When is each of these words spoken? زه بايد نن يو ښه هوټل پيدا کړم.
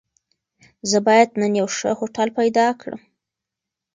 زه 0.89 0.97
بايد 1.07 1.29
نن 1.41 1.51
يو 1.59 1.67
ښه 1.75 1.89
هوټل 1.99 2.29
پيدا 2.39 2.67
کړم. 2.81 3.01